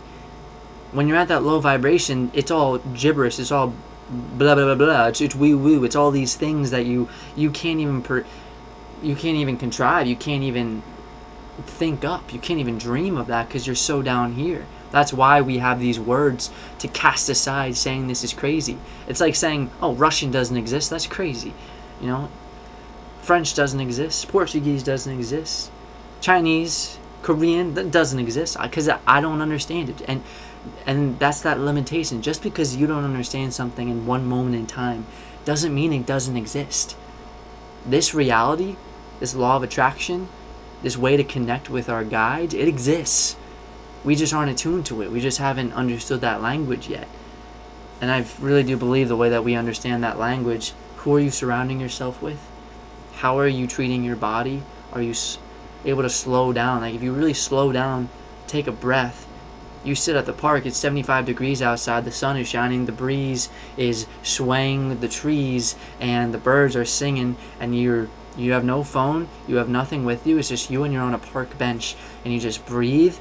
When 0.92 1.08
you're 1.08 1.16
at 1.16 1.28
that 1.28 1.42
low 1.42 1.60
vibration, 1.60 2.30
it's 2.34 2.50
all 2.50 2.78
gibberish. 2.78 3.38
It's 3.38 3.52
all 3.52 3.74
blah 4.10 4.54
blah 4.54 4.64
blah 4.64 4.74
blah. 4.74 5.06
It's, 5.08 5.20
it's 5.20 5.34
woo 5.34 5.58
woo. 5.58 5.84
It's 5.84 5.96
all 5.96 6.10
these 6.10 6.34
things 6.34 6.70
that 6.70 6.86
you 6.86 7.08
you 7.36 7.50
can't 7.50 7.80
even 7.80 8.02
per, 8.02 8.24
you 9.02 9.14
can't 9.14 9.36
even 9.36 9.56
contrive. 9.56 10.06
You 10.06 10.16
can't 10.16 10.42
even 10.42 10.82
think 11.66 12.04
up. 12.04 12.32
You 12.32 12.38
can't 12.38 12.60
even 12.60 12.78
dream 12.78 13.16
of 13.16 13.26
that 13.26 13.48
because 13.48 13.66
you're 13.66 13.76
so 13.76 14.02
down 14.02 14.34
here. 14.34 14.66
That's 14.90 15.12
why 15.12 15.40
we 15.40 15.58
have 15.58 15.80
these 15.80 16.00
words 16.00 16.50
to 16.78 16.88
cast 16.88 17.28
aside 17.28 17.76
saying 17.76 18.06
this 18.06 18.24
is 18.24 18.32
crazy. 18.32 18.78
It's 19.06 19.20
like 19.20 19.34
saying, 19.34 19.70
oh, 19.82 19.94
Russian 19.94 20.30
doesn't 20.30 20.56
exist. 20.56 20.88
That's 20.88 21.06
crazy. 21.06 21.52
You 22.00 22.06
know, 22.06 22.30
French 23.20 23.54
doesn't 23.54 23.80
exist. 23.80 24.28
Portuguese 24.28 24.82
doesn't 24.82 25.12
exist. 25.12 25.70
Chinese, 26.20 26.98
Korean, 27.22 27.74
that 27.74 27.90
doesn't 27.90 28.18
exist 28.18 28.56
because 28.60 28.88
I 28.88 29.20
don't 29.20 29.42
understand 29.42 29.90
it. 29.90 30.02
And 30.08 30.22
and 30.86 31.18
that's 31.18 31.40
that 31.42 31.60
limitation. 31.60 32.22
Just 32.22 32.42
because 32.42 32.76
you 32.76 32.86
don't 32.86 33.04
understand 33.04 33.54
something 33.54 33.88
in 33.88 34.06
one 34.06 34.26
moment 34.26 34.54
in 34.54 34.66
time 34.66 35.06
doesn't 35.44 35.74
mean 35.74 35.92
it 35.92 36.06
doesn't 36.06 36.36
exist. 36.36 36.96
This 37.86 38.14
reality, 38.14 38.76
this 39.20 39.34
law 39.34 39.56
of 39.56 39.62
attraction, 39.62 40.28
this 40.82 40.96
way 40.96 41.16
to 41.16 41.24
connect 41.24 41.70
with 41.70 41.88
our 41.88 42.04
guides, 42.04 42.54
it 42.54 42.68
exists 42.68 43.36
we 44.04 44.14
just 44.14 44.32
aren't 44.32 44.50
attuned 44.50 44.86
to 44.86 45.02
it. 45.02 45.10
We 45.10 45.20
just 45.20 45.38
haven't 45.38 45.72
understood 45.72 46.20
that 46.20 46.40
language 46.40 46.88
yet. 46.88 47.08
And 48.00 48.10
I 48.10 48.24
really 48.40 48.62
do 48.62 48.76
believe 48.76 49.08
the 49.08 49.16
way 49.16 49.28
that 49.28 49.44
we 49.44 49.54
understand 49.54 50.02
that 50.02 50.18
language, 50.18 50.72
who 50.98 51.14
are 51.16 51.20
you 51.20 51.30
surrounding 51.30 51.80
yourself 51.80 52.22
with? 52.22 52.40
How 53.16 53.38
are 53.38 53.46
you 53.46 53.66
treating 53.66 54.04
your 54.04 54.16
body? 54.16 54.62
Are 54.92 55.02
you 55.02 55.14
able 55.84 56.02
to 56.02 56.10
slow 56.10 56.52
down? 56.52 56.80
Like 56.80 56.94
if 56.94 57.02
you 57.02 57.12
really 57.12 57.34
slow 57.34 57.72
down, 57.72 58.08
take 58.46 58.66
a 58.66 58.72
breath. 58.72 59.26
You 59.84 59.94
sit 59.94 60.16
at 60.16 60.26
the 60.26 60.32
park, 60.32 60.66
it's 60.66 60.76
75 60.76 61.24
degrees 61.24 61.62
outside, 61.62 62.04
the 62.04 62.10
sun 62.10 62.36
is 62.36 62.48
shining, 62.48 62.86
the 62.86 62.92
breeze 62.92 63.48
is 63.76 64.06
swaying 64.22 65.00
the 65.00 65.08
trees, 65.08 65.76
and 66.00 66.34
the 66.34 66.38
birds 66.38 66.76
are 66.76 66.84
singing, 66.84 67.36
and 67.60 67.78
you're 67.78 68.08
you 68.36 68.52
have 68.52 68.64
no 68.64 68.84
phone, 68.84 69.28
you 69.48 69.56
have 69.56 69.68
nothing 69.68 70.04
with 70.04 70.24
you, 70.24 70.38
it's 70.38 70.48
just 70.48 70.70
you 70.70 70.84
and 70.84 70.92
you're 70.92 71.02
on 71.02 71.14
a 71.14 71.18
park 71.18 71.58
bench, 71.58 71.96
and 72.24 72.32
you 72.32 72.38
just 72.38 72.64
breathe 72.66 73.16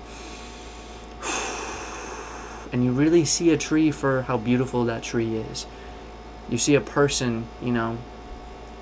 and 2.72 2.84
you 2.84 2.92
really 2.92 3.26
see 3.26 3.50
a 3.50 3.58
tree 3.58 3.90
for 3.90 4.24
how 4.24 4.38
beautiful 4.38 4.86
that 4.86 5.02
tree 5.02 5.38
is. 5.38 5.66
You 6.50 6.58
see 6.58 6.76
a 6.76 6.82
person, 6.82 7.48
you 7.62 7.72
know, 7.72 7.98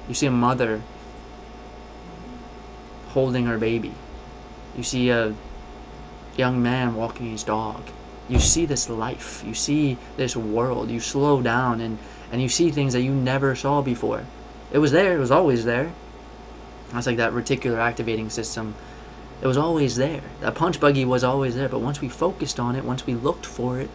you 0.07 0.13
see 0.13 0.27
a 0.27 0.31
mother 0.31 0.81
holding 3.09 3.45
her 3.45 3.57
baby. 3.57 3.93
You 4.75 4.83
see 4.83 5.09
a 5.09 5.33
young 6.37 6.61
man 6.61 6.95
walking 6.95 7.31
his 7.31 7.43
dog. 7.43 7.81
You 8.27 8.39
see 8.39 8.65
this 8.65 8.89
life. 8.89 9.43
You 9.45 9.53
see 9.53 9.97
this 10.17 10.35
world. 10.35 10.89
You 10.89 10.99
slow 10.99 11.41
down 11.41 11.81
and, 11.81 11.97
and 12.31 12.41
you 12.41 12.49
see 12.49 12.71
things 12.71 12.93
that 12.93 13.01
you 13.01 13.13
never 13.13 13.55
saw 13.55 13.81
before. 13.81 14.25
It 14.71 14.79
was 14.79 14.91
there, 14.91 15.15
it 15.15 15.19
was 15.19 15.31
always 15.31 15.65
there. 15.65 15.91
That's 16.91 17.07
like 17.07 17.17
that 17.17 17.33
reticular 17.33 17.77
activating 17.77 18.29
system 18.29 18.75
it 19.41 19.47
was 19.47 19.57
always 19.57 19.95
there. 19.95 20.21
That 20.41 20.55
punch 20.55 20.79
buggy 20.79 21.05
was 21.05 21.23
always 21.23 21.55
there, 21.55 21.69
but 21.69 21.79
once 21.79 22.01
we 22.01 22.09
focused 22.09 22.59
on 22.59 22.75
it, 22.75 22.85
once 22.85 23.05
we 23.05 23.15
looked 23.15 23.45
for 23.45 23.79
it, 23.79 23.89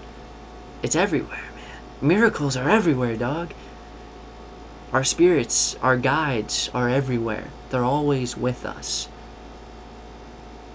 it's 0.82 0.96
everywhere, 0.96 1.48
man. 1.56 2.08
Miracles 2.08 2.56
are 2.56 2.68
everywhere, 2.68 3.16
dog. 3.16 3.52
Our 4.92 5.04
spirits, 5.04 5.76
our 5.82 5.96
guides 5.96 6.70
are 6.74 6.88
everywhere. 6.88 7.48
They're 7.70 7.84
always 7.84 8.36
with 8.36 8.66
us. 8.66 9.08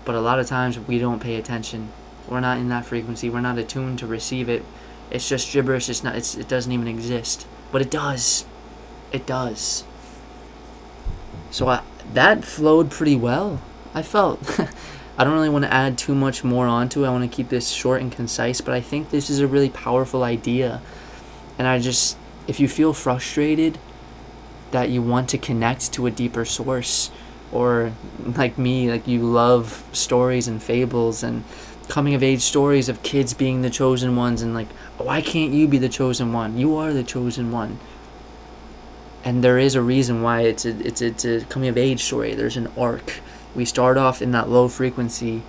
But 0.06 0.16
a 0.16 0.22
lot 0.22 0.40
of 0.40 0.48
times 0.48 0.80
we 0.80 1.00
don't 1.00 1.20
pay 1.20 1.36
attention. 1.36 1.92
We're 2.28 2.40
not 2.40 2.58
in 2.58 2.70
that 2.70 2.86
frequency. 2.86 3.30
We're 3.30 3.42
not 3.42 3.58
attuned 3.58 4.00
to 4.00 4.08
receive 4.08 4.50
it. 4.50 4.64
It's 5.12 5.28
just 5.28 5.52
gibberish. 5.52 5.90
It's 5.90 6.04
not. 6.04 6.16
It's, 6.16 6.36
it 6.36 6.48
doesn't 6.48 6.72
even 6.72 6.88
exist. 6.88 7.48
But 7.72 7.82
it 7.82 7.92
does. 7.92 8.46
It 9.12 9.26
does. 9.26 9.84
So 11.52 11.68
I, 11.68 11.82
that 12.14 12.44
flowed 12.44 12.92
pretty 12.92 13.16
well. 13.16 13.62
I 13.94 14.02
felt. 14.02 14.60
I 15.18 15.24
don't 15.24 15.34
really 15.34 15.50
want 15.50 15.64
to 15.64 15.74
add 15.74 15.98
too 15.98 16.14
much 16.14 16.44
more 16.44 16.68
onto 16.68 17.04
it. 17.04 17.08
I 17.08 17.12
want 17.12 17.30
to 17.30 17.34
keep 17.34 17.50
this 17.50 17.70
short 17.70 18.02
and 18.02 18.12
concise, 18.12 18.60
but 18.60 18.74
I 18.74 18.82
think 18.82 19.10
this 19.10 19.30
is 19.30 19.40
a 19.40 19.48
really 19.48 19.70
powerful 19.70 20.24
idea. 20.24 20.82
And 21.58 21.68
I 21.68 21.80
just, 21.80 22.18
if 22.48 22.60
you 22.60 22.68
feel 22.68 22.92
frustrated 22.92 23.78
that 24.72 24.90
you 24.90 25.02
want 25.02 25.30
to 25.30 25.38
connect 25.38 25.94
to 25.94 26.06
a 26.06 26.12
deeper 26.12 26.44
source, 26.44 27.12
or 27.56 27.94
like 28.36 28.58
me, 28.58 28.92
like 28.92 29.08
you 29.08 29.22
love 29.22 29.84
stories 29.94 30.48
and 30.48 30.62
fables 30.62 31.24
and 31.24 31.44
coming 31.88 32.14
of 32.14 32.24
age 32.24 32.42
stories 32.42 32.90
of 32.90 33.02
kids 33.04 33.34
being 33.34 33.62
the 33.62 33.70
chosen 33.70 34.16
ones, 34.16 34.42
and 34.42 34.54
like, 34.54 34.68
why 34.98 35.22
can't 35.22 35.54
you 35.54 35.68
be 35.68 35.78
the 35.78 35.90
chosen 35.90 36.34
one? 36.34 36.58
You 36.58 36.76
are 36.76 36.94
the 36.94 37.04
chosen 37.04 37.52
one. 37.52 37.80
And 39.24 39.44
there 39.44 39.58
is 39.58 39.76
a 39.76 39.82
reason 39.82 40.22
why 40.22 40.42
it's 40.42 40.66
a, 40.66 40.78
it's 40.86 41.02
it's 41.02 41.26
a 41.26 41.46
coming 41.46 41.70
of 41.70 41.78
age 41.78 42.04
story. 42.04 42.36
There's 42.36 42.58
an 42.58 42.68
arc 42.78 43.22
we 43.56 43.66
start 43.66 43.98
off 43.98 44.22
in 44.22 44.32
that 44.32 44.50
low 44.50 44.68
frequency 44.68 45.42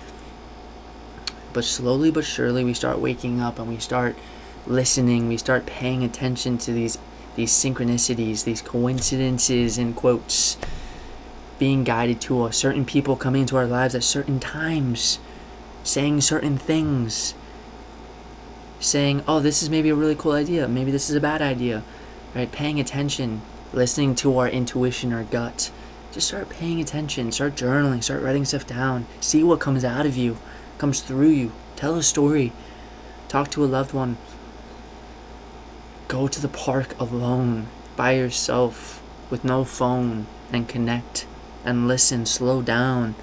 but 1.53 1.63
slowly 1.63 2.09
but 2.09 2.23
surely 2.23 2.63
we 2.63 2.73
start 2.73 2.99
waking 2.99 3.41
up 3.41 3.59
and 3.59 3.67
we 3.67 3.77
start 3.77 4.15
listening 4.65 5.27
we 5.27 5.37
start 5.37 5.65
paying 5.65 6.03
attention 6.03 6.57
to 6.57 6.71
these 6.71 6.97
these 7.35 7.51
synchronicities 7.51 8.45
these 8.45 8.61
coincidences 8.61 9.77
in 9.77 9.93
quotes 9.93 10.57
being 11.59 11.83
guided 11.83 12.21
to 12.21 12.43
us 12.43 12.57
certain 12.57 12.85
people 12.85 13.15
coming 13.15 13.41
into 13.41 13.57
our 13.57 13.67
lives 13.67 13.95
at 13.95 14.03
certain 14.03 14.39
times 14.39 15.19
saying 15.83 16.21
certain 16.21 16.57
things 16.57 17.33
saying 18.79 19.23
oh 19.27 19.39
this 19.39 19.63
is 19.63 19.69
maybe 19.69 19.89
a 19.89 19.95
really 19.95 20.15
cool 20.15 20.33
idea 20.33 20.67
maybe 20.67 20.91
this 20.91 21.09
is 21.09 21.15
a 21.15 21.21
bad 21.21 21.41
idea 21.41 21.83
right 22.35 22.51
paying 22.51 22.79
attention 22.79 23.41
listening 23.73 24.13
to 24.13 24.37
our 24.37 24.47
intuition 24.47 25.11
our 25.11 25.23
gut 25.23 25.71
just 26.17 26.29
start 26.29 26.49
paying 26.49 26.81
attention, 26.81 27.31
start 27.31 27.55
journaling, 27.55 28.03
start 28.03 28.23
writing 28.23 28.43
stuff 28.43 28.65
down. 28.65 29.05
See 29.19 29.43
what 29.43 29.59
comes 29.59 29.85
out 29.85 30.07
of 30.07 30.17
you, 30.17 30.37
comes 30.79 31.01
through 31.01 31.29
you. 31.29 31.51
Tell 31.75 31.95
a 31.95 32.01
story. 32.01 32.53
Talk 33.27 33.51
to 33.51 33.63
a 33.63 33.67
loved 33.67 33.93
one. 33.93 34.17
Go 36.07 36.27
to 36.27 36.41
the 36.41 36.47
park 36.47 36.99
alone, 36.99 37.67
by 37.95 38.13
yourself, 38.13 39.03
with 39.29 39.43
no 39.43 39.63
phone, 39.63 40.25
and 40.51 40.67
connect 40.67 41.27
and 41.67 41.87
listen, 41.87 42.25
slow 42.25 42.61
down. 42.61 43.13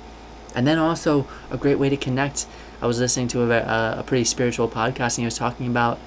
And 0.54 0.66
then 0.66 0.78
also, 0.78 1.26
a 1.50 1.56
great 1.56 1.78
way 1.78 1.88
to 1.88 1.96
connect. 1.96 2.46
I 2.80 2.86
was 2.86 3.00
listening 3.00 3.28
to 3.28 3.50
a, 3.50 3.98
a, 3.98 4.04
pretty 4.06 4.24
spiritual 4.24 4.68
podcast 4.68 5.16
and 5.16 5.22
he 5.22 5.24
was 5.24 5.38
talking 5.38 5.66
about 5.66 5.98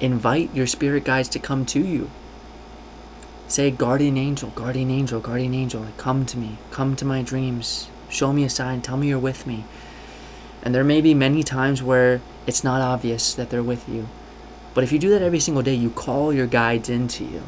invite 0.00 0.54
your 0.54 0.66
spirit 0.66 1.04
guides 1.04 1.28
to 1.28 1.38
come 1.38 1.66
to 1.66 1.80
you. 1.80 2.10
Say, 3.46 3.70
guardian 3.70 4.16
angel, 4.16 4.50
guardian 4.54 4.90
angel, 4.90 5.20
guardian 5.20 5.54
angel, 5.54 5.86
come 5.98 6.24
to 6.26 6.38
me, 6.38 6.56
come 6.70 6.96
to 6.96 7.04
my 7.04 7.22
dreams, 7.22 7.88
show 8.08 8.32
me 8.32 8.44
a 8.44 8.50
sign, 8.50 8.80
tell 8.80 8.96
me 8.96 9.08
you're 9.08 9.18
with 9.18 9.46
me. 9.46 9.64
And 10.62 10.74
there 10.74 10.84
may 10.84 11.02
be 11.02 11.14
many 11.14 11.42
times 11.42 11.82
where 11.82 12.22
it's 12.46 12.64
not 12.64 12.80
obvious 12.80 13.34
that 13.34 13.50
they're 13.50 13.62
with 13.62 13.88
you. 13.88 14.08
But 14.72 14.84
if 14.84 14.92
you 14.92 14.98
do 14.98 15.10
that 15.10 15.22
every 15.22 15.40
single 15.40 15.62
day, 15.62 15.74
you 15.74 15.90
call 15.90 16.32
your 16.32 16.46
guides 16.46 16.88
into 16.88 17.24
you. 17.24 17.42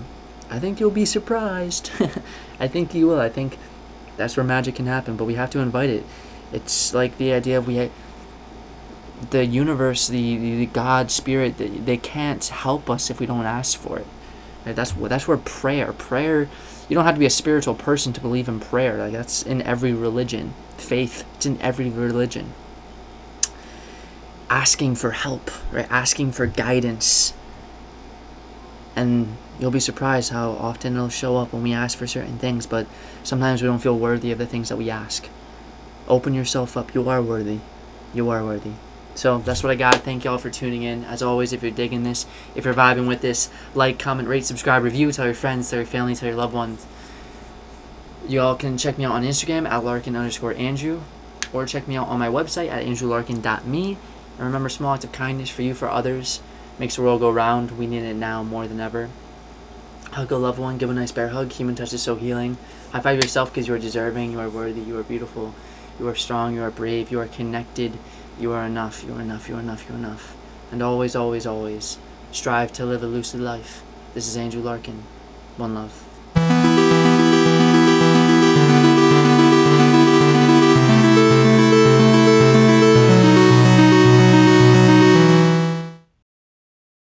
I 0.50 0.59
think 0.59 0.81
you'll 0.81 0.91
be 0.91 1.07
surprised. 1.07 1.91
I 2.61 2.69
think 2.69 2.95
you 2.95 3.07
will. 3.07 3.21
I 3.21 3.29
think 3.29 3.57
that's 4.21 4.37
where 4.37 4.45
magic 4.45 4.75
can 4.75 4.87
happen, 4.87 5.17
but 5.17 5.25
we 5.25 5.35
have 5.35 5.50
to 5.50 5.61
invite 5.61 5.91
it. 5.91 6.05
It's 6.53 6.93
like 6.93 7.17
the 7.17 7.33
idea 7.33 7.57
of 7.57 7.67
we 7.67 7.91
the 9.31 9.45
universe, 9.45 10.09
the, 10.09 10.37
the, 10.37 10.57
the 10.57 10.67
God, 10.67 11.11
spirit, 11.11 11.59
they, 11.59 11.69
they 11.69 11.97
can't 11.97 12.45
help 12.47 12.89
us 12.89 13.11
if 13.11 13.19
we 13.19 13.27
don't 13.27 13.45
ask 13.45 13.79
for 13.79 13.99
it. 13.99 14.07
Right? 14.65 14.77
That's 14.77 14.93
that's 14.93 15.27
where 15.27 15.39
prayer, 15.39 15.93
prayer, 15.93 16.49
you 16.89 16.95
don't 16.95 17.05
have 17.05 17.15
to 17.15 17.19
be 17.19 17.27
a 17.27 17.31
spiritual 17.31 17.75
person 17.75 18.12
to 18.12 18.21
believe 18.21 18.49
in 18.49 18.61
prayer. 18.61 18.99
Like 18.99 19.12
that's 19.12 19.43
in 19.43 19.62
every 19.62 19.93
religion. 19.93 20.55
Faith, 20.77 21.25
it's 21.37 21.47
in 21.47 21.61
every 21.62 21.89
religion. 21.89 22.53
Asking 24.50 24.97
for 24.97 25.12
help, 25.12 25.50
right? 25.73 25.91
Asking 25.91 26.33
for 26.33 26.47
guidance. 26.47 27.33
And 29.00 29.38
you'll 29.59 29.71
be 29.71 29.80
surprised 29.80 30.30
how 30.30 30.50
often 30.50 30.95
it'll 30.95 31.09
show 31.09 31.38
up 31.38 31.54
when 31.54 31.62
we 31.62 31.73
ask 31.73 31.97
for 31.97 32.07
certain 32.07 32.37
things, 32.37 32.66
but 32.66 32.87
sometimes 33.25 33.62
we 33.62 33.66
don't 33.66 33.78
feel 33.78 33.99
worthy 33.99 34.30
of 34.30 34.37
the 34.37 34.45
things 34.45 34.69
that 34.69 34.76
we 34.76 34.90
ask. 34.90 35.26
Open 36.07 36.35
yourself 36.35 36.76
up. 36.76 36.95
You 36.95 37.09
are 37.09 37.23
worthy. 37.23 37.61
You 38.12 38.28
are 38.28 38.45
worthy. 38.45 38.73
So 39.14 39.38
that's 39.38 39.62
what 39.62 39.71
I 39.71 39.75
got. 39.76 39.95
Thank 40.02 40.25
y'all 40.25 40.37
for 40.37 40.50
tuning 40.50 40.83
in. 40.83 41.04
As 41.04 41.23
always, 41.23 41.54
if 41.54 41.62
you're 41.62 41.71
digging 41.71 42.02
this, 42.02 42.26
if 42.54 42.66
you're 42.66 42.75
vibing 42.75 43.09
with 43.09 43.23
this, 43.23 43.49
like, 43.75 43.99
comment, 43.99 44.28
rate, 44.28 44.45
subscribe, 44.45 44.83
review, 44.83 45.11
tell 45.12 45.25
your 45.25 45.35
friends, 45.35 45.71
tell 45.71 45.78
your 45.78 45.87
family, 45.87 46.14
tell 46.14 46.28
your 46.28 46.37
loved 46.37 46.52
ones. 46.52 46.87
Y'all 48.28 48.54
can 48.54 48.76
check 48.76 48.99
me 48.99 49.07
out 49.07 49.12
on 49.12 49.25
Instagram 49.25 49.66
at 49.66 49.83
Larkin 49.83 50.14
underscore 50.14 50.52
Andrew, 50.57 51.00
or 51.54 51.64
check 51.64 51.88
me 51.88 51.97
out 51.97 52.09
on 52.09 52.19
my 52.19 52.28
website 52.28 52.69
at 52.69 52.85
andrewlarkin.me. 52.85 53.97
And 54.37 54.47
remember, 54.47 54.69
small 54.69 54.92
acts 54.92 55.04
of 55.04 55.12
kindness 55.12 55.49
for 55.49 55.62
you, 55.62 55.73
for 55.73 55.88
others, 55.88 56.42
makes 56.81 56.97
the 56.97 57.03
world 57.03 57.21
go 57.21 57.31
round. 57.31 57.79
We 57.79 57.87
need 57.87 58.03
it 58.03 58.15
now 58.15 58.43
more 58.43 58.67
than 58.67 58.81
ever. 58.81 59.09
Hug 60.11 60.33
a 60.33 60.37
loved 60.37 60.59
one, 60.59 60.79
give 60.79 60.91
a 60.91 60.95
nice 60.95 61.13
bear 61.13 61.29
hug. 61.29 61.53
Human 61.53 61.77
touch 61.77 61.93
is 61.93 62.03
so 62.03 62.17
healing. 62.17 62.59
High 62.91 62.99
five 62.99 63.23
yourself 63.23 63.53
because 63.53 63.69
you 63.69 63.75
are 63.75 63.79
deserving, 63.79 64.33
you 64.33 64.41
are 64.41 64.51
worthy, 64.51 64.81
you 64.81 64.99
are 64.99 65.05
beautiful, 65.05 65.55
you 66.01 66.09
are 66.09 66.17
strong, 66.17 66.57
you 66.57 66.63
are 66.65 66.73
brave, 66.73 67.13
you 67.13 67.21
are 67.21 67.29
connected 67.29 67.97
you 68.41 68.53
are 68.53 68.65
enough, 68.65 69.05
you 69.05 69.15
are 69.15 69.21
enough, 69.21 69.49
you 69.49 69.57
are 69.57 69.61
enough, 69.61 69.87
you 69.87 69.95
are 69.95 69.99
enough. 69.99 70.35
And 70.73 70.83
always, 70.83 71.15
always, 71.15 71.47
always 71.47 71.99
strive 72.33 72.73
to 72.75 72.87
live 72.87 73.03
a 73.03 73.07
lucid 73.07 73.41
life. 73.41 73.83
This 74.15 74.27
is 74.27 74.37
Andrew 74.37 74.63
Larkin. 74.63 75.03
One 75.57 75.75
love. 75.75 76.10